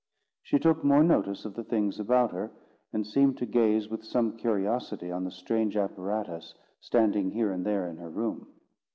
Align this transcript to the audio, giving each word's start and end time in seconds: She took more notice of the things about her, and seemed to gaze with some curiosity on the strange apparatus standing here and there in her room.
She 0.41 0.57
took 0.57 0.83
more 0.83 1.03
notice 1.03 1.45
of 1.45 1.53
the 1.53 1.63
things 1.63 1.99
about 1.99 2.31
her, 2.31 2.49
and 2.91 3.05
seemed 3.05 3.37
to 3.37 3.45
gaze 3.45 3.87
with 3.87 4.03
some 4.03 4.35
curiosity 4.35 5.11
on 5.11 5.25
the 5.25 5.29
strange 5.31 5.77
apparatus 5.77 6.55
standing 6.79 7.29
here 7.29 7.51
and 7.51 7.63
there 7.63 7.87
in 7.87 7.97
her 7.97 8.09
room. 8.09 8.47